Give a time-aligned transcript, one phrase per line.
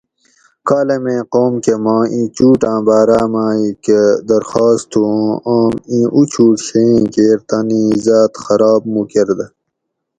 [0.67, 6.57] کالمیں قوم کۤہ ماں اِیں چوٹاۤں باۤراۤ ماۤئ کۤہ درخواست تھُو اوں آم اِیں اُچھوٹ
[6.67, 9.45] شئیں کیر تانی عِزاۤت خراب مُو کۤردہ